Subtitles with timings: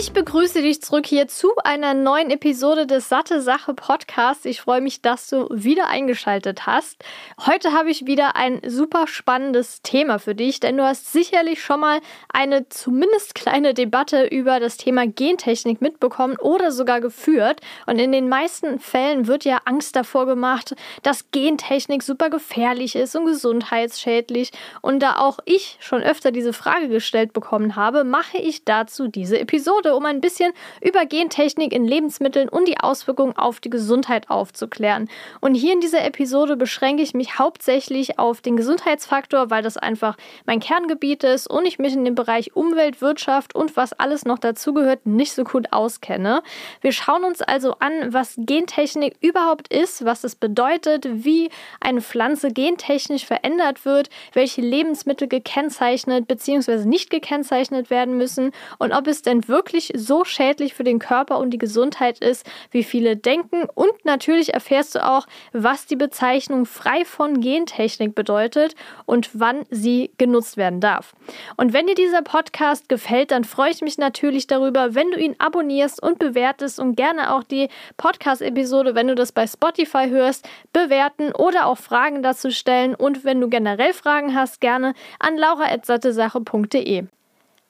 [0.00, 4.46] Ich begrüße dich zurück hier zu einer neuen Episode des Satte Sache Podcasts.
[4.46, 7.04] Ich freue mich, dass du wieder eingeschaltet hast.
[7.44, 11.80] Heute habe ich wieder ein super spannendes Thema für dich, denn du hast sicherlich schon
[11.80, 12.00] mal
[12.32, 17.60] eine zumindest kleine Debatte über das Thema Gentechnik mitbekommen oder sogar geführt.
[17.84, 23.16] Und in den meisten Fällen wird ja Angst davor gemacht, dass Gentechnik super gefährlich ist
[23.16, 24.52] und gesundheitsschädlich.
[24.80, 29.38] Und da auch ich schon öfter diese Frage gestellt bekommen habe, mache ich dazu diese
[29.38, 35.08] Episode um ein bisschen über Gentechnik in Lebensmitteln und die Auswirkungen auf die Gesundheit aufzuklären.
[35.40, 40.16] Und hier in dieser Episode beschränke ich mich hauptsächlich auf den Gesundheitsfaktor, weil das einfach
[40.46, 44.38] mein Kerngebiet ist und ich mich in dem Bereich Umwelt, Wirtschaft und was alles noch
[44.38, 46.42] dazugehört nicht so gut auskenne.
[46.80, 52.50] Wir schauen uns also an, was Gentechnik überhaupt ist, was es bedeutet, wie eine Pflanze
[52.52, 56.84] gentechnisch verändert wird, welche Lebensmittel gekennzeichnet bzw.
[56.84, 61.38] nicht gekennzeichnet werden müssen und ob es denn wirklich wirklich so schädlich für den Körper
[61.38, 63.64] und die Gesundheit ist, wie viele denken.
[63.74, 68.74] Und natürlich erfährst du auch, was die Bezeichnung frei von Gentechnik bedeutet
[69.06, 71.14] und wann sie genutzt werden darf.
[71.56, 75.36] Und wenn dir dieser Podcast gefällt, dann freue ich mich natürlich darüber, wenn du ihn
[75.38, 81.32] abonnierst und bewertest und gerne auch die Podcast-Episode, wenn du das bei Spotify hörst, bewerten
[81.32, 82.94] oder auch Fragen dazu stellen.
[82.94, 87.04] Und wenn du generell Fragen hast, gerne an laura.sattesache.de.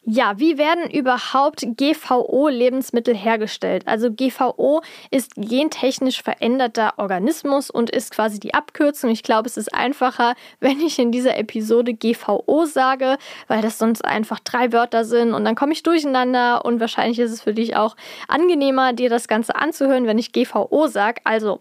[0.06, 3.82] Ja, wie werden überhaupt GVO-Lebensmittel hergestellt?
[3.86, 9.10] Also GVO ist gentechnisch veränderter Organismus und ist quasi die Abkürzung.
[9.10, 14.02] Ich glaube, es ist einfacher, wenn ich in dieser Episode GVO sage, weil das sonst
[14.02, 17.76] einfach drei Wörter sind und dann komme ich durcheinander und wahrscheinlich ist es für dich
[17.76, 17.94] auch
[18.26, 21.20] angenehmer, dir das Ganze anzuhören, wenn ich GVO sage.
[21.24, 21.60] Also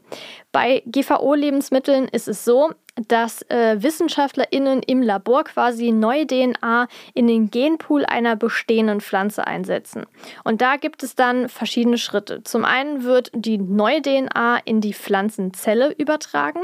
[0.54, 2.72] bei GVO-Lebensmitteln ist es so,
[3.08, 10.06] dass äh, WissenschaftlerInnen im Labor quasi neue DNA in den Genpool einer bestehenden Pflanze einsetzen.
[10.44, 12.44] Und da gibt es dann verschiedene Schritte.
[12.44, 16.62] Zum einen wird die neue DNA in die Pflanzenzelle übertragen.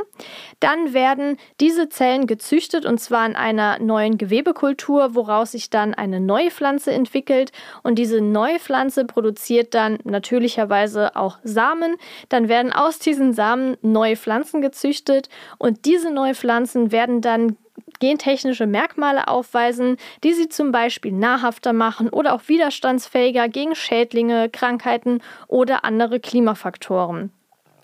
[0.59, 6.19] Dann werden diese Zellen gezüchtet und zwar in einer neuen Gewebekultur, woraus sich dann eine
[6.19, 7.51] neue Pflanze entwickelt.
[7.83, 11.95] Und diese neue Pflanze produziert dann natürlicherweise auch Samen.
[12.29, 17.57] Dann werden aus diesen Samen neue Pflanzen gezüchtet und diese neue Pflanzen werden dann
[17.99, 25.21] gentechnische Merkmale aufweisen, die sie zum Beispiel nahrhafter machen oder auch widerstandsfähiger gegen Schädlinge, Krankheiten
[25.47, 27.31] oder andere Klimafaktoren.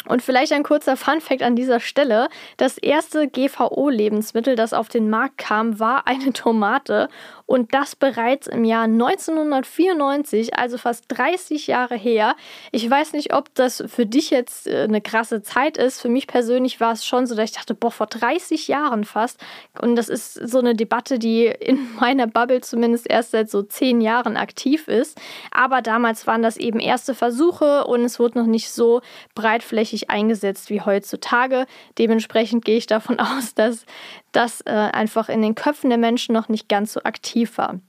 [0.08, 5.38] Und vielleicht ein kurzer Fun-Fact an dieser Stelle: Das erste GVO-Lebensmittel, das auf den Markt
[5.38, 7.10] kam, war eine Tomate
[7.52, 12.38] und das bereits im Jahr 1994, also fast 30 Jahre her.
[12.72, 16.00] Ich weiß nicht, ob das für dich jetzt äh, eine krasse Zeit ist.
[16.00, 19.38] Für mich persönlich war es schon so, dass ich dachte, boah, vor 30 Jahren fast.
[19.82, 24.00] Und das ist so eine Debatte, die in meiner Bubble zumindest erst seit so 10
[24.00, 25.20] Jahren aktiv ist.
[25.52, 29.02] Aber damals waren das eben erste Versuche und es wurde noch nicht so
[29.36, 31.66] breitflächig eingesetzt wie heutzutage.
[31.98, 33.86] Dementsprechend gehe ich davon aus, dass
[34.32, 37.80] das äh, einfach in den Köpfen der Menschen noch nicht ganz so aktiv war.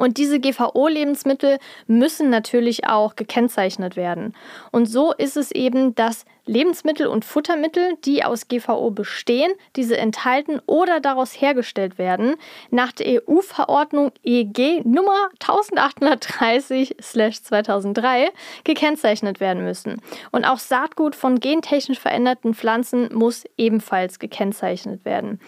[0.00, 4.34] Und diese GVO-Lebensmittel müssen natürlich auch gekennzeichnet werden.
[4.72, 10.58] Und so ist es eben, dass Lebensmittel und Futtermittel, die aus GVO bestehen, diese enthalten
[10.64, 12.36] oder daraus hergestellt werden,
[12.70, 18.28] nach der EU-Verordnung EG Nummer 1830-2003
[18.64, 20.00] gekennzeichnet werden müssen.
[20.30, 25.40] Und auch Saatgut von gentechnisch veränderten Pflanzen muss ebenfalls gekennzeichnet werden.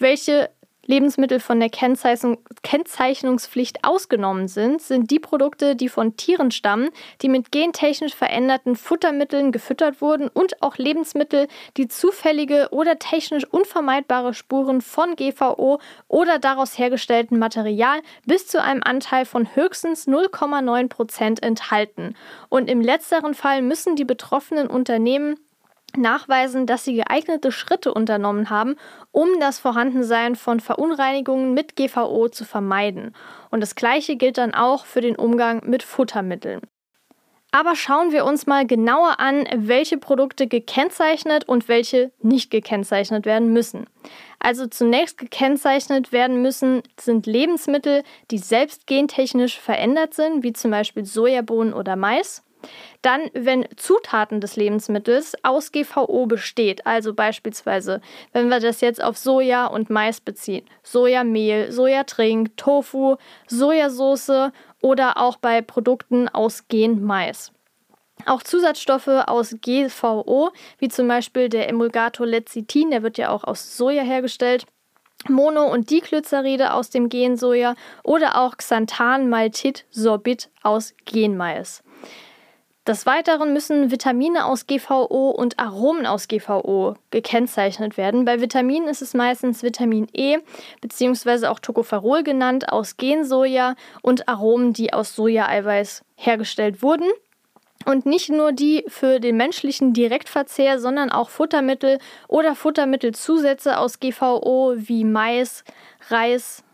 [0.00, 0.50] Welche
[0.86, 6.90] Lebensmittel von der Kennzeichnung, Kennzeichnungspflicht ausgenommen sind, sind die Produkte, die von Tieren stammen,
[7.22, 11.46] die mit gentechnisch veränderten Futtermitteln gefüttert wurden und auch Lebensmittel,
[11.76, 18.82] die zufällige oder technisch unvermeidbare Spuren von GVO oder daraus hergestellten Material bis zu einem
[18.82, 22.16] Anteil von höchstens 0,9 Prozent enthalten.
[22.48, 25.36] Und im letzteren Fall müssen die betroffenen Unternehmen
[25.96, 28.76] nachweisen, dass sie geeignete Schritte unternommen haben,
[29.10, 33.14] um das Vorhandensein von Verunreinigungen mit GVO zu vermeiden.
[33.50, 36.60] Und das Gleiche gilt dann auch für den Umgang mit Futtermitteln.
[37.54, 43.52] Aber schauen wir uns mal genauer an, welche Produkte gekennzeichnet und welche nicht gekennzeichnet werden
[43.52, 43.86] müssen.
[44.38, 51.04] Also zunächst gekennzeichnet werden müssen sind Lebensmittel, die selbst gentechnisch verändert sind, wie zum Beispiel
[51.04, 52.42] Sojabohnen oder Mais.
[53.02, 58.00] Dann, wenn Zutaten des Lebensmittels aus GVO besteht, also beispielsweise,
[58.32, 63.16] wenn wir das jetzt auf Soja und Mais beziehen, Sojamehl, Sojatrink, Tofu,
[63.48, 67.52] Sojasauce oder auch bei Produkten aus Genmais.
[68.26, 73.76] Auch Zusatzstoffe aus GVO, wie zum Beispiel der Emulgator Lecithin, der wird ja auch aus
[73.76, 74.66] Soja hergestellt,
[75.28, 81.82] Mono- und Diclyoceride aus dem Gensoja oder auch Xanthan, Maltit, Sorbit aus Genmais.
[82.84, 88.24] Des Weiteren müssen Vitamine aus GVO und Aromen aus GVO gekennzeichnet werden.
[88.24, 90.38] Bei Vitaminen ist es meistens Vitamin E
[90.80, 91.46] bzw.
[91.46, 97.08] auch Tocopherol genannt aus Gensoja und Aromen, die aus Sojaeiweiß hergestellt wurden.
[97.84, 104.74] Und nicht nur die für den menschlichen Direktverzehr, sondern auch Futtermittel oder Futtermittelzusätze aus GVO
[104.76, 105.62] wie Mais,
[106.08, 106.64] Reis,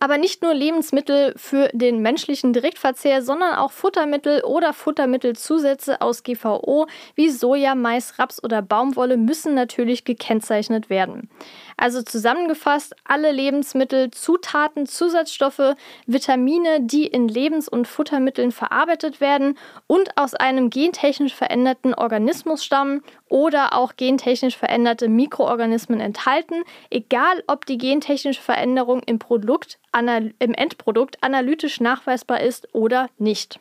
[0.00, 6.86] aber nicht nur Lebensmittel für den menschlichen Direktverzehr, sondern auch Futtermittel oder Futtermittelzusätze aus GVO
[7.14, 11.28] wie Soja, Mais, Raps oder Baumwolle müssen natürlich gekennzeichnet werden.
[11.76, 15.74] Also zusammengefasst, alle Lebensmittel, Zutaten, Zusatzstoffe,
[16.06, 19.56] Vitamine, die in Lebens- und Futtermitteln verarbeitet werden
[19.86, 27.66] und aus einem gentechnisch veränderten Organismus stammen oder auch gentechnisch veränderte Mikroorganismen enthalten, egal ob
[27.66, 33.60] die gentechnische Veränderung im Produkt, im Endprodukt analytisch nachweisbar ist oder nicht.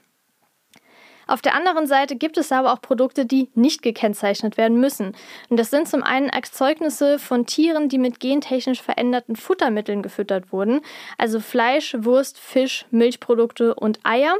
[1.28, 5.14] Auf der anderen Seite gibt es aber auch Produkte, die nicht gekennzeichnet werden müssen.
[5.50, 10.82] Und das sind zum einen Erzeugnisse von Tieren, die mit gentechnisch veränderten Futtermitteln gefüttert wurden,
[11.18, 14.36] also Fleisch, Wurst, Fisch, Milchprodukte und Eier,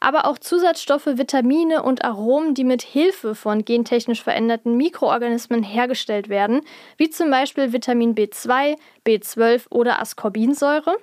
[0.00, 6.60] aber auch Zusatzstoffe, Vitamine und Aromen, die mit Hilfe von gentechnisch veränderten Mikroorganismen hergestellt werden,
[6.96, 10.96] wie zum Beispiel Vitamin B2, B12 oder Ascorbinsäure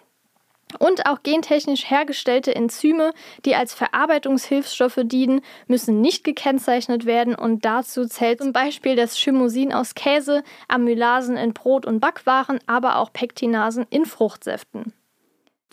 [0.79, 3.13] und auch gentechnisch hergestellte Enzyme,
[3.45, 9.73] die als Verarbeitungshilfsstoffe dienen, müssen nicht gekennzeichnet werden und dazu zählt zum Beispiel das Chymosin
[9.73, 14.93] aus Käse, Amylasen in Brot- und Backwaren, aber auch Pektinasen in Fruchtsäften.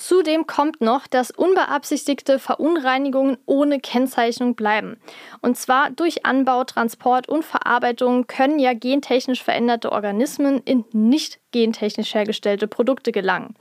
[0.01, 4.97] Zudem kommt noch, dass unbeabsichtigte Verunreinigungen ohne Kennzeichnung bleiben.
[5.43, 12.15] Und zwar durch Anbau, Transport und Verarbeitung können ja gentechnisch veränderte Organismen in nicht gentechnisch
[12.15, 13.55] hergestellte Produkte gelangen.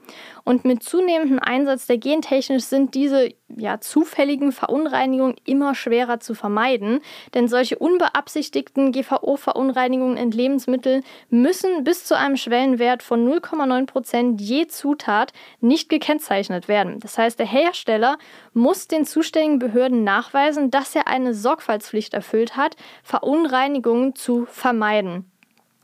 [0.45, 7.01] Und mit zunehmendem Einsatz der Gentechnik sind diese ja, zufälligen Verunreinigungen immer schwerer zu vermeiden,
[7.33, 14.67] denn solche unbeabsichtigten GVO-Verunreinigungen in Lebensmitteln müssen bis zu einem Schwellenwert von 0,9 Prozent je
[14.67, 16.99] Zutat nicht gekennzeichnet werden.
[16.99, 18.17] Das heißt, der Hersteller
[18.53, 25.29] muss den zuständigen Behörden nachweisen, dass er eine Sorgfaltspflicht erfüllt hat, Verunreinigungen zu vermeiden.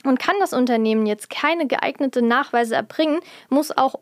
[0.05, 3.19] Und kann das Unternehmen jetzt keine geeigneten Nachweise erbringen,
[3.49, 3.95] muss auch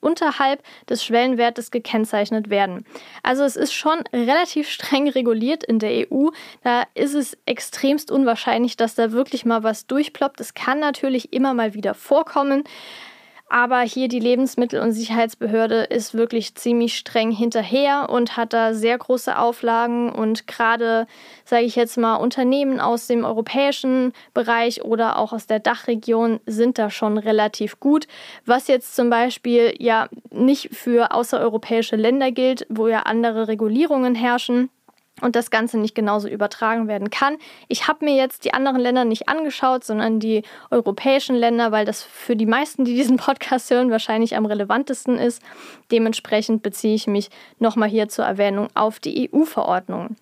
[0.00, 2.84] unterhalb des Schwellenwertes gekennzeichnet werden.
[3.22, 6.28] Also es ist schon relativ streng reguliert in der EU.
[6.62, 10.40] Da ist es extremst unwahrscheinlich, dass da wirklich mal was durchploppt.
[10.40, 12.64] Es kann natürlich immer mal wieder vorkommen.
[13.48, 18.96] Aber hier die Lebensmittel- und Sicherheitsbehörde ist wirklich ziemlich streng hinterher und hat da sehr
[18.96, 20.10] große Auflagen.
[20.10, 21.06] Und gerade,
[21.44, 26.78] sage ich jetzt mal, Unternehmen aus dem europäischen Bereich oder auch aus der Dachregion sind
[26.78, 28.08] da schon relativ gut.
[28.46, 34.70] Was jetzt zum Beispiel ja nicht für außereuropäische Länder gilt, wo ja andere Regulierungen herrschen
[35.20, 37.36] und das Ganze nicht genauso übertragen werden kann.
[37.68, 42.02] Ich habe mir jetzt die anderen Länder nicht angeschaut, sondern die europäischen Länder, weil das
[42.02, 45.42] für die meisten, die diesen Podcast hören, wahrscheinlich am relevantesten ist.
[45.90, 50.16] Dementsprechend beziehe ich mich nochmal hier zur Erwähnung auf die EU-Verordnungen.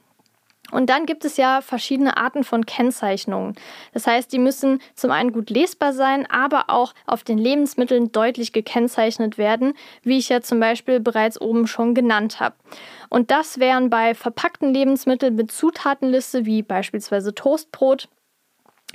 [0.72, 3.54] Und dann gibt es ja verschiedene Arten von Kennzeichnungen.
[3.92, 8.52] Das heißt, die müssen zum einen gut lesbar sein, aber auch auf den Lebensmitteln deutlich
[8.52, 12.56] gekennzeichnet werden, wie ich ja zum Beispiel bereits oben schon genannt habe.
[13.10, 18.08] Und das wären bei verpackten Lebensmitteln mit Zutatenliste wie beispielsweise Toastbrot,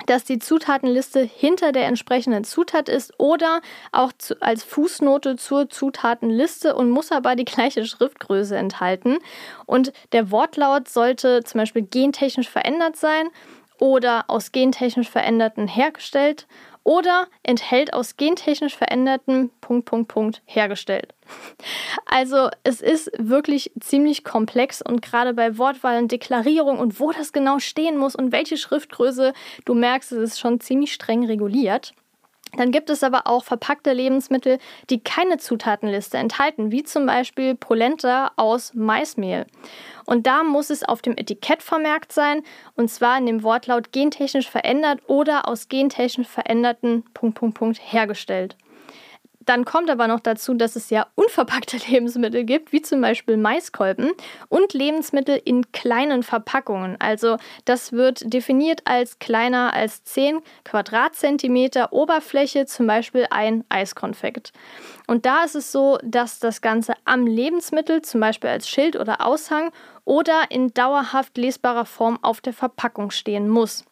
[0.05, 3.61] dass die Zutatenliste hinter der entsprechenden Zutat ist oder
[3.91, 9.17] auch zu, als Fußnote zur Zutatenliste und muss aber die gleiche Schriftgröße enthalten.
[9.65, 13.29] Und der Wortlaut sollte zum Beispiel gentechnisch verändert sein
[13.79, 16.47] oder aus gentechnisch veränderten hergestellt
[16.87, 21.13] oder enthält aus gentechnisch veränderten Punkt, Punkt, Punkt hergestellt.
[22.05, 27.33] Also es ist wirklich ziemlich komplex und gerade bei Wortwahl und Deklarierung und wo das
[27.33, 29.33] genau stehen muss und welche Schriftgröße,
[29.65, 31.93] du merkst, es ist schon ziemlich streng reguliert.
[32.55, 38.31] Dann gibt es aber auch verpackte Lebensmittel, die keine Zutatenliste enthalten, wie zum Beispiel Polenta
[38.35, 39.45] aus Maismehl.
[40.05, 42.43] Und da muss es auf dem Etikett vermerkt sein,
[42.75, 48.55] und zwar in dem Wortlaut gentechnisch verändert oder aus gentechnisch veränderten Punkt, Punkt, Punkt hergestellt.
[49.47, 54.11] Dann kommt aber noch dazu, dass es ja unverpackte Lebensmittel gibt, wie zum Beispiel Maiskolben
[54.49, 56.97] und Lebensmittel in kleinen Verpackungen.
[56.99, 64.51] Also das wird definiert als kleiner als 10 Quadratzentimeter Oberfläche, zum Beispiel ein Eiskonfekt.
[65.07, 69.25] Und da ist es so, dass das Ganze am Lebensmittel, zum Beispiel als Schild oder
[69.25, 69.71] Aushang
[70.03, 73.85] oder in dauerhaft lesbarer Form auf der Verpackung stehen muss.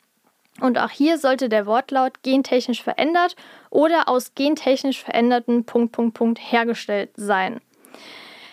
[0.62, 3.36] Und auch hier sollte der Wortlaut gentechnisch verändert
[3.70, 7.60] oder aus gentechnisch veränderten Punkt, Punkt, Punkt hergestellt sein.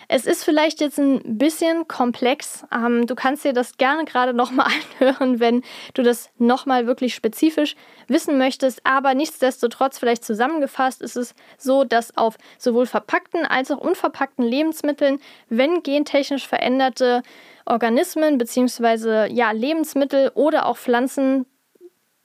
[0.09, 2.65] Es ist vielleicht jetzt ein bisschen komplex.
[2.71, 4.67] Ähm, du kannst dir das gerne gerade nochmal
[4.99, 7.75] anhören, wenn du das nochmal wirklich spezifisch
[8.07, 8.85] wissen möchtest.
[8.85, 15.19] Aber nichtsdestotrotz, vielleicht zusammengefasst, ist es so, dass auf sowohl verpackten als auch unverpackten Lebensmitteln,
[15.49, 17.23] wenn gentechnisch veränderte
[17.65, 19.33] Organismen bzw.
[19.33, 21.45] ja, Lebensmittel oder auch Pflanzen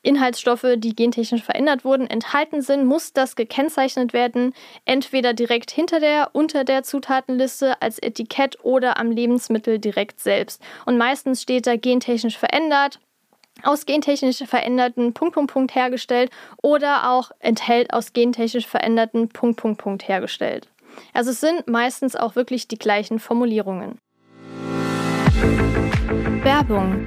[0.09, 4.55] Inhaltsstoffe, die gentechnisch verändert wurden, enthalten sind, muss das gekennzeichnet werden,
[4.87, 10.63] entweder direkt hinter der, unter der Zutatenliste als Etikett oder am Lebensmittel direkt selbst.
[10.87, 13.01] Und meistens steht da gentechnisch verändert,
[13.63, 16.31] aus gentechnisch veränderten Punkt, Punkt, Punkt hergestellt
[16.63, 20.69] oder auch enthält aus gentechnisch veränderten Punkt, Punkt, Punkt hergestellt.
[21.13, 23.99] Also es sind meistens auch wirklich die gleichen Formulierungen.
[26.43, 27.07] Werbung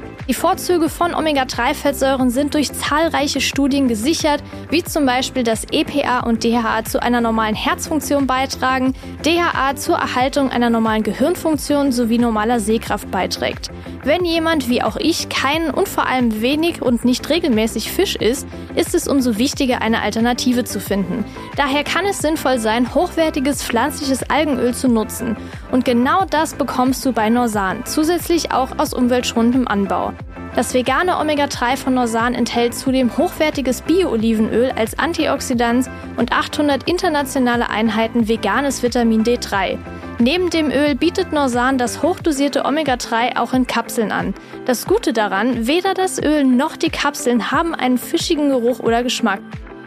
[0.31, 6.45] Die Vorzüge von Omega-3-Fettsäuren sind durch zahlreiche Studien gesichert, wie zum Beispiel, dass EPA und
[6.45, 8.93] DHA zu einer normalen Herzfunktion beitragen,
[9.25, 13.71] DHA zur Erhaltung einer normalen Gehirnfunktion sowie normaler Sehkraft beiträgt.
[14.05, 18.47] Wenn jemand wie auch ich keinen und vor allem wenig und nicht regelmäßig Fisch isst,
[18.73, 21.25] ist es umso wichtiger, eine Alternative zu finden.
[21.57, 25.35] Daher kann es sinnvoll sein, hochwertiges pflanzliches Algenöl zu nutzen.
[25.71, 30.13] Und genau das bekommst du bei Norsan, zusätzlich auch aus umweltschonendem Anbau.
[30.53, 38.27] Das vegane Omega-3 von Norsan enthält zudem hochwertiges Bio-Olivenöl als Antioxidant und 800 internationale Einheiten
[38.27, 39.77] veganes Vitamin D3.
[40.19, 44.33] Neben dem Öl bietet Norsan das hochdosierte Omega-3 auch in Kapseln an.
[44.65, 49.39] Das Gute daran, weder das Öl noch die Kapseln haben einen fischigen Geruch oder Geschmack.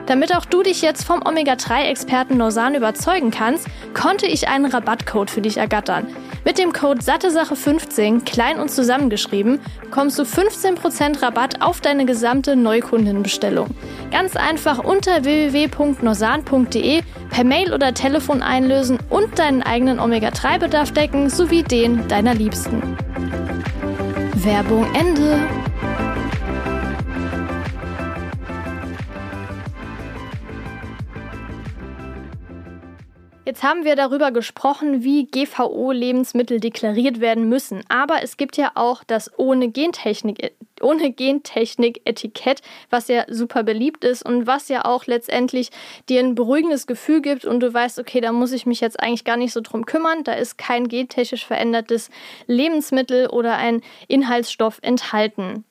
[0.06, 5.40] Damit auch du dich jetzt vom Omega-3-Experten Norsan überzeugen kannst, konnte ich einen Rabattcode für
[5.42, 6.06] dich ergattern.
[6.44, 13.68] Mit dem Code SatteSache15, klein und zusammengeschrieben, bekommst du 15% Rabatt auf deine gesamte Neukundenbestellung.
[14.10, 21.62] Ganz einfach unter www.norsan.de per Mail oder Telefon einlösen und deinen eigenen Omega-3-Bedarf decken sowie
[21.62, 22.82] den deiner Liebsten.
[24.34, 25.63] Werbung Ende.
[33.46, 37.84] Jetzt haben wir darüber gesprochen, wie GVO-Lebensmittel deklariert werden müssen.
[37.88, 44.24] Aber es gibt ja auch das ohne Gentechnik, ohne Gentechnik-Etikett, was ja super beliebt ist
[44.24, 45.70] und was ja auch letztendlich
[46.08, 49.24] dir ein beruhigendes Gefühl gibt und du weißt, okay, da muss ich mich jetzt eigentlich
[49.24, 50.24] gar nicht so drum kümmern.
[50.24, 52.08] Da ist kein gentechnisch verändertes
[52.46, 55.64] Lebensmittel oder ein Inhaltsstoff enthalten.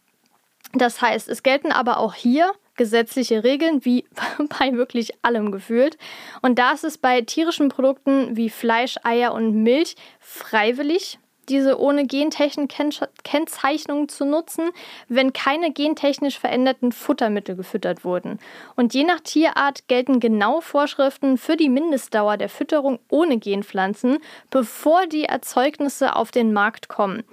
[0.74, 4.06] Das heißt, es gelten aber auch hier gesetzliche Regeln, wie
[4.60, 5.98] bei wirklich allem gefühlt.
[6.42, 12.06] Und da ist es bei tierischen Produkten wie Fleisch, Eier und Milch freiwillig diese ohne
[12.06, 14.72] Gentechnik-Kennzeichnung zu nutzen,
[15.08, 18.40] wenn keine gentechnisch veränderten Futtermittel gefüttert wurden.
[18.76, 24.18] Und je nach Tierart gelten genaue Vorschriften für die Mindestdauer der Fütterung ohne Genpflanzen,
[24.50, 27.24] bevor die Erzeugnisse auf den Markt kommen.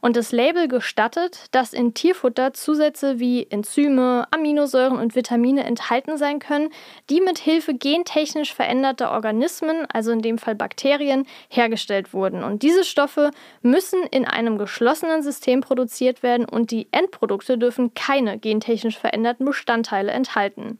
[0.00, 6.38] Und das Label gestattet, dass in Tierfutter Zusätze wie Enzyme, Aminosäuren und Vitamine enthalten sein
[6.38, 6.70] können,
[7.10, 12.42] die mit Hilfe gentechnisch veränderter Organismen, also in dem Fall Bakterien, hergestellt wurden.
[12.42, 13.30] Und diese Stoffe
[13.62, 20.12] müssen in einem geschlossenen System produziert werden und die Endprodukte dürfen keine gentechnisch veränderten Bestandteile
[20.12, 20.78] enthalten.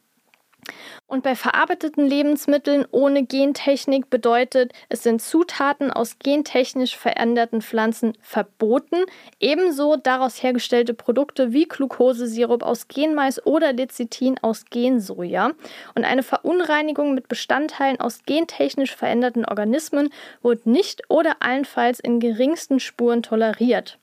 [1.07, 9.05] Und bei verarbeiteten Lebensmitteln ohne Gentechnik bedeutet, es sind Zutaten aus gentechnisch veränderten Pflanzen verboten,
[9.39, 15.53] ebenso daraus hergestellte Produkte wie Glukosesirup aus Genmais oder Lecithin aus Gensoja.
[15.95, 20.13] Und eine Verunreinigung mit Bestandteilen aus gentechnisch veränderten Organismen
[20.43, 24.00] wird nicht oder allenfalls in geringsten Spuren toleriert.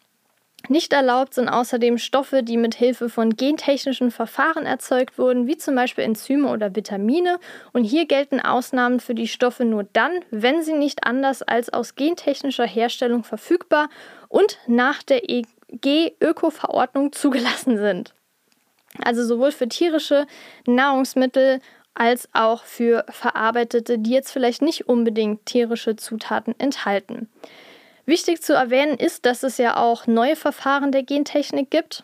[0.69, 5.75] Nicht erlaubt sind außerdem Stoffe, die mit Hilfe von gentechnischen Verfahren erzeugt wurden, wie zum
[5.75, 7.39] Beispiel Enzyme oder Vitamine.
[7.71, 11.95] Und hier gelten Ausnahmen für die Stoffe nur dann, wenn sie nicht anders als aus
[11.95, 13.87] gentechnischer Herstellung verfügbar
[14.27, 18.13] und nach der EG-Öko-Verordnung zugelassen sind.
[19.01, 20.27] Also sowohl für tierische
[20.65, 21.61] Nahrungsmittel
[21.93, 27.29] als auch für verarbeitete, die jetzt vielleicht nicht unbedingt tierische Zutaten enthalten.
[28.07, 32.03] Wichtig zu erwähnen ist, dass es ja auch neue Verfahren der Gentechnik gibt.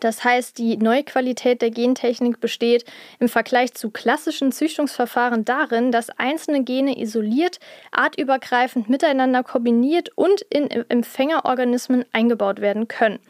[0.00, 2.84] Das heißt, die neue Qualität der Gentechnik besteht
[3.18, 7.60] im Vergleich zu klassischen Züchtungsverfahren darin, dass einzelne Gene isoliert,
[7.92, 13.20] artübergreifend miteinander kombiniert und in Empfängerorganismen eingebaut werden können.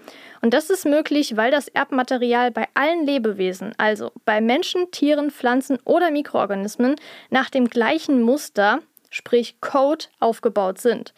[0.43, 5.79] Und das ist möglich, weil das Erbmaterial bei allen Lebewesen, also bei Menschen, Tieren, Pflanzen
[5.85, 6.97] oder Mikroorganismen,
[7.31, 11.15] nach dem gleichen Muster, sprich Code, aufgebaut sind.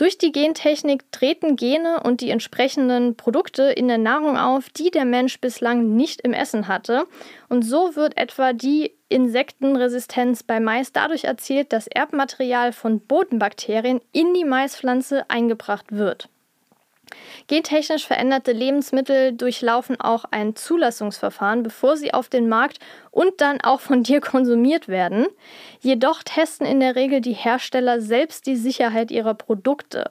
[0.00, 5.04] Durch die Gentechnik treten Gene und die entsprechenden Produkte in der Nahrung auf, die der
[5.04, 7.04] Mensch bislang nicht im Essen hatte.
[7.50, 14.32] Und so wird etwa die Insektenresistenz bei Mais dadurch erzielt, dass Erbmaterial von Bodenbakterien in
[14.32, 16.30] die Maispflanze eingebracht wird.
[17.48, 22.78] Gentechnisch veränderte Lebensmittel durchlaufen auch ein Zulassungsverfahren, bevor sie auf den Markt
[23.10, 25.26] und dann auch von dir konsumiert werden.
[25.80, 30.10] Jedoch testen in der Regel die Hersteller selbst die Sicherheit ihrer Produkte.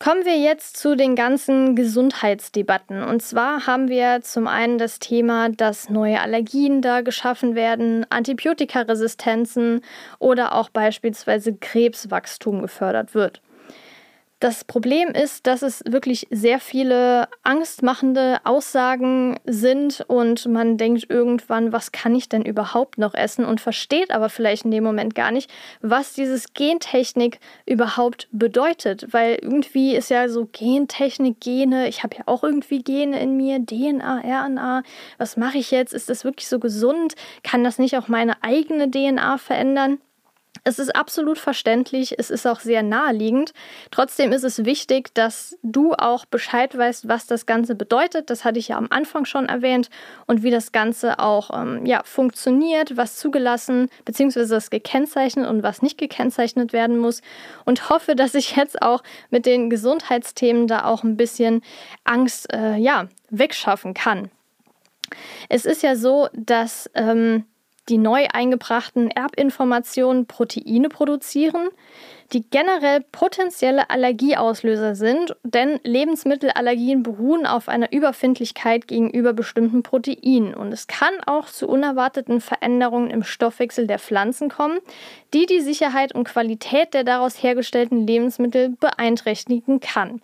[0.00, 3.02] Kommen wir jetzt zu den ganzen Gesundheitsdebatten.
[3.02, 9.80] Und zwar haben wir zum einen das Thema, dass neue Allergien da geschaffen werden, Antibiotikaresistenzen
[10.20, 13.42] oder auch beispielsweise Krebswachstum gefördert wird.
[14.40, 21.72] Das Problem ist, dass es wirklich sehr viele angstmachende Aussagen sind und man denkt irgendwann,
[21.72, 25.32] was kann ich denn überhaupt noch essen und versteht aber vielleicht in dem Moment gar
[25.32, 32.16] nicht, was dieses Gentechnik überhaupt bedeutet, weil irgendwie ist ja so Gentechnik, Gene, ich habe
[32.16, 34.84] ja auch irgendwie Gene in mir, DNA, RNA,
[35.18, 35.92] was mache ich jetzt?
[35.92, 37.16] Ist das wirklich so gesund?
[37.42, 39.98] Kann das nicht auch meine eigene DNA verändern?
[40.68, 43.54] Es ist absolut verständlich, es ist auch sehr naheliegend.
[43.90, 48.28] Trotzdem ist es wichtig, dass du auch Bescheid weißt, was das Ganze bedeutet.
[48.28, 49.88] Das hatte ich ja am Anfang schon erwähnt
[50.26, 54.50] und wie das Ganze auch ähm, ja, funktioniert, was zugelassen bzw.
[54.50, 57.22] was gekennzeichnet und was nicht gekennzeichnet werden muss.
[57.64, 61.62] Und hoffe, dass ich jetzt auch mit den Gesundheitsthemen da auch ein bisschen
[62.04, 64.30] Angst äh, ja, wegschaffen kann.
[65.48, 67.46] Es ist ja so, dass ähm,
[67.88, 71.68] die neu eingebrachten Erbinformationen Proteine produzieren,
[72.32, 80.72] die generell potenzielle Allergieauslöser sind, denn Lebensmittelallergien beruhen auf einer Überfindlichkeit gegenüber bestimmten Proteinen und
[80.72, 84.78] es kann auch zu unerwarteten Veränderungen im Stoffwechsel der Pflanzen kommen,
[85.32, 90.20] die die Sicherheit und Qualität der daraus hergestellten Lebensmittel beeinträchtigen kann.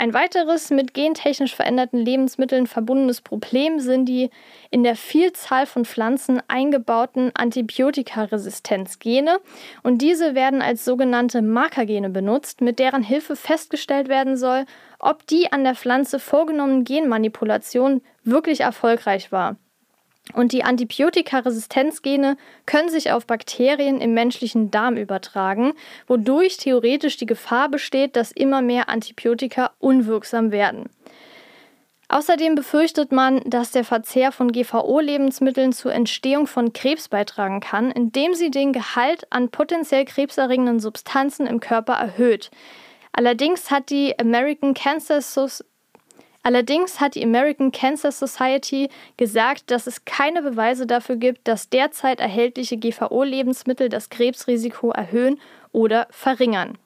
[0.00, 4.30] Ein weiteres mit gentechnisch veränderten Lebensmitteln verbundenes Problem sind die
[4.70, 9.40] in der Vielzahl von Pflanzen eingebauten Antibiotikaresistenzgene
[9.82, 14.64] und diese werden als sogenannte Markergene benutzt, mit deren Hilfe festgestellt werden soll,
[15.00, 19.56] ob die an der Pflanze vorgenommene Genmanipulation wirklich erfolgreich war.
[20.34, 25.72] Und die Antibiotikaresistenzgene können sich auf Bakterien im menschlichen Darm übertragen,
[26.06, 30.88] wodurch theoretisch die Gefahr besteht, dass immer mehr Antibiotika unwirksam werden.
[32.08, 38.34] Außerdem befürchtet man, dass der Verzehr von GVO-Lebensmitteln zur Entstehung von Krebs beitragen kann, indem
[38.34, 42.50] sie den Gehalt an potenziell krebserregenden Substanzen im Körper erhöht.
[43.12, 45.69] Allerdings hat die American Cancer Society
[46.42, 52.18] Allerdings hat die American Cancer Society gesagt, dass es keine Beweise dafür gibt, dass derzeit
[52.20, 55.38] erhältliche GVO-Lebensmittel das Krebsrisiko erhöhen
[55.72, 56.78] oder verringern.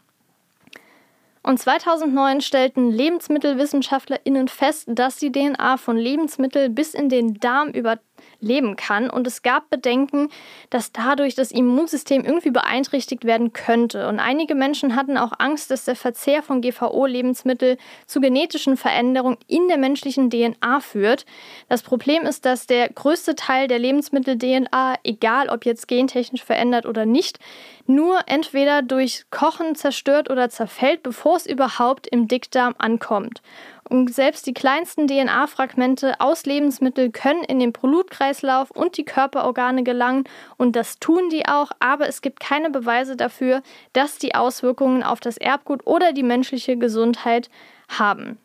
[1.44, 7.98] Und 2009 stellten LebensmittelwissenschaftlerInnen fest, dass die DNA von Lebensmitteln bis in den Darm über
[8.40, 9.10] leben kann.
[9.10, 10.28] Und es gab Bedenken,
[10.70, 14.08] dass dadurch das Immunsystem irgendwie beeinträchtigt werden könnte.
[14.08, 19.68] Und einige Menschen hatten auch Angst, dass der Verzehr von GVO-Lebensmitteln zu genetischen Veränderungen in
[19.68, 21.24] der menschlichen DNA führt.
[21.68, 27.06] Das Problem ist, dass der größte Teil der Lebensmittel-DNA, egal ob jetzt gentechnisch verändert oder
[27.06, 27.38] nicht,
[27.87, 33.42] nur entweder durch Kochen zerstört oder zerfällt, bevor es überhaupt im Dickdarm ankommt.
[33.88, 40.25] Und selbst die kleinsten DNA-Fragmente aus Lebensmitteln können in den Blutkreislauf und die Körperorgane gelangen
[40.57, 45.20] und das tun die auch, aber es gibt keine Beweise dafür, dass die Auswirkungen auf
[45.20, 47.51] das Erbgut oder die menschliche Gesundheit
[47.88, 48.38] haben.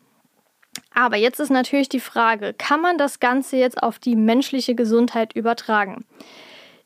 [0.94, 5.34] Aber jetzt ist natürlich die Frage, kann man das Ganze jetzt auf die menschliche Gesundheit
[5.34, 6.04] übertragen?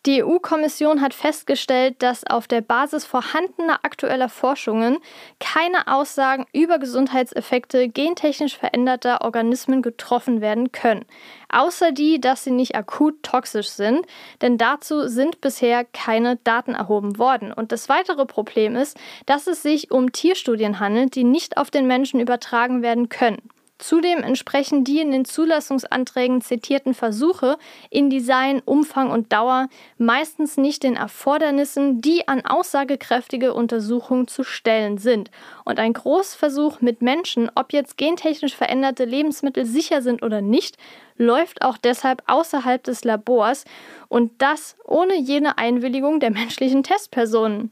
[0.06, 4.98] Die EU-Kommission hat festgestellt, dass auf der Basis vorhandener aktueller Forschungen
[5.40, 11.06] keine Aussagen über Gesundheitseffekte gentechnisch veränderter Organismen getroffen werden können.
[11.48, 14.06] Außer die, dass sie nicht akut toxisch sind,
[14.42, 17.50] denn dazu sind bisher keine Daten erhoben worden.
[17.50, 21.86] Und das weitere Problem ist, dass es sich um Tierstudien handelt, die nicht auf den
[21.86, 23.40] Menschen übertragen werden können.
[23.86, 27.58] Zudem entsprechen die in den Zulassungsanträgen zitierten Versuche
[27.90, 29.68] in Design, Umfang und Dauer
[29.98, 35.30] meistens nicht den Erfordernissen, die an aussagekräftige Untersuchungen zu stellen sind.
[35.66, 40.78] Und ein Großversuch mit Menschen, ob jetzt gentechnisch veränderte Lebensmittel sicher sind oder nicht,
[41.18, 43.66] läuft auch deshalb außerhalb des Labors
[44.08, 47.70] und das ohne jene Einwilligung der menschlichen Testpersonen.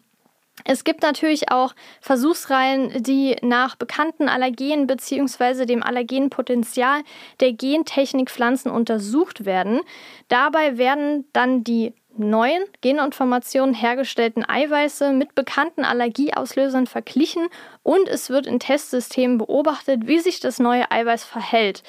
[0.64, 5.64] Es gibt natürlich auch Versuchsreihen, die nach bekannten Allergenen bzw.
[5.66, 7.02] dem Allergenpotenzial
[7.40, 9.80] der Gentechnikpflanzen untersucht werden.
[10.28, 17.48] Dabei werden dann die neuen Geninformationen hergestellten Eiweiße mit bekannten Allergieauslösern verglichen
[17.82, 21.82] und es wird in Testsystemen beobachtet, wie sich das neue Eiweiß verhält.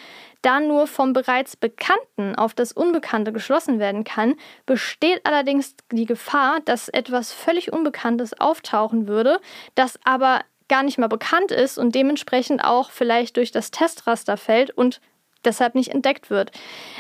[0.43, 6.59] Da nur vom bereits Bekannten auf das Unbekannte geschlossen werden kann, besteht allerdings die Gefahr,
[6.65, 9.39] dass etwas völlig Unbekanntes auftauchen würde,
[9.73, 14.69] das aber gar nicht mal bekannt ist und dementsprechend auch vielleicht durch das Testraster fällt
[14.71, 15.01] und
[15.45, 16.51] deshalb nicht entdeckt wird.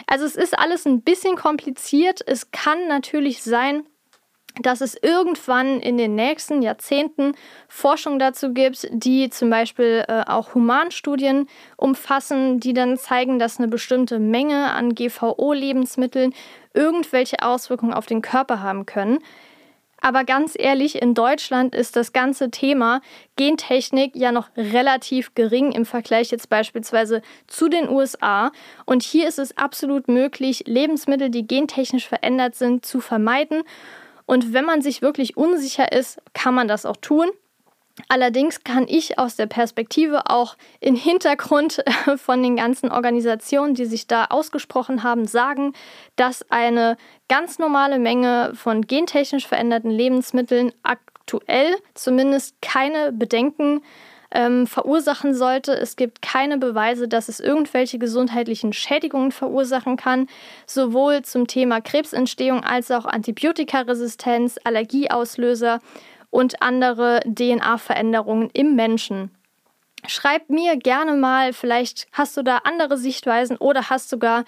[0.07, 2.21] Also es ist alles ein bisschen kompliziert.
[2.25, 3.85] Es kann natürlich sein,
[4.61, 7.33] dass es irgendwann in den nächsten Jahrzehnten
[7.67, 13.67] Forschung dazu gibt, die zum Beispiel äh, auch Humanstudien umfassen, die dann zeigen, dass eine
[13.67, 16.33] bestimmte Menge an GVO-Lebensmitteln
[16.73, 19.19] irgendwelche Auswirkungen auf den Körper haben können.
[20.03, 22.99] Aber ganz ehrlich, in Deutschland ist das ganze Thema
[23.37, 28.51] Gentechnik ja noch relativ gering im Vergleich jetzt beispielsweise zu den USA.
[28.85, 33.63] Und hier ist es absolut möglich, Lebensmittel, die gentechnisch verändert sind, zu vermeiden.
[34.25, 37.29] Und wenn man sich wirklich unsicher ist, kann man das auch tun.
[38.07, 41.83] Allerdings kann ich aus der Perspektive auch im Hintergrund
[42.17, 45.73] von den ganzen Organisationen, die sich da ausgesprochen haben, sagen,
[46.15, 46.97] dass eine
[47.29, 53.83] ganz normale Menge von gentechnisch veränderten Lebensmitteln aktuell zumindest keine Bedenken
[54.33, 55.73] ähm, verursachen sollte.
[55.73, 60.27] Es gibt keine Beweise, dass es irgendwelche gesundheitlichen Schädigungen verursachen kann,
[60.65, 65.79] sowohl zum Thema Krebsentstehung als auch Antibiotikaresistenz, Allergieauslöser
[66.29, 69.29] und andere DNA-Veränderungen im Menschen.
[70.07, 74.43] Schreib mir gerne mal, vielleicht hast du da andere Sichtweisen oder hast sogar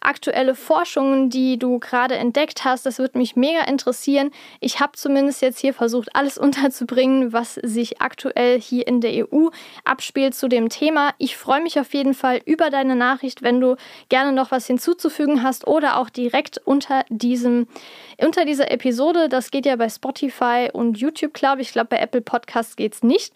[0.00, 2.84] aktuelle Forschungen, die du gerade entdeckt hast.
[2.86, 4.30] Das würde mich mega interessieren.
[4.60, 9.48] Ich habe zumindest jetzt hier versucht, alles unterzubringen, was sich aktuell hier in der EU
[9.84, 11.14] abspielt zu dem Thema.
[11.18, 13.76] Ich freue mich auf jeden Fall über deine Nachricht, wenn du
[14.08, 17.66] gerne noch was hinzuzufügen hast oder auch direkt unter diesem
[18.20, 19.28] unter dieser Episode.
[19.28, 21.68] Das geht ja bei Spotify und YouTube, glaube ich.
[21.68, 23.32] Ich glaube, bei Apple Podcasts geht es nicht.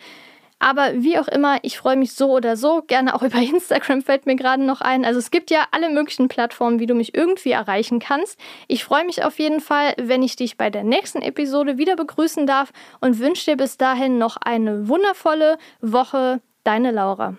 [0.62, 2.82] Aber wie auch immer, ich freue mich so oder so.
[2.86, 5.04] Gerne auch über Instagram fällt mir gerade noch ein.
[5.04, 8.38] Also es gibt ja alle möglichen Plattformen, wie du mich irgendwie erreichen kannst.
[8.68, 12.46] Ich freue mich auf jeden Fall, wenn ich dich bei der nächsten Episode wieder begrüßen
[12.46, 16.40] darf und wünsche dir bis dahin noch eine wundervolle Woche.
[16.62, 17.34] Deine Laura.